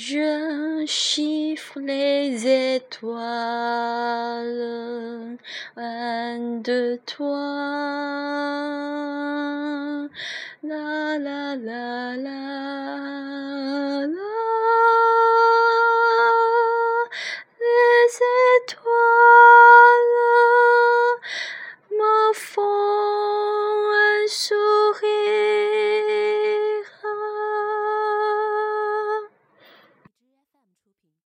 Je 0.00 0.84
chiffre 0.86 1.80
les 1.80 2.46
étoiles, 2.46 3.18
un 5.76 6.38
de 6.62 7.00
toi. 7.04 7.34
La 10.62 11.18
la 11.18 11.56
la 11.56 12.16
la. 12.16 13.77